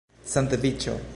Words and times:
sandviĉo 0.35 1.01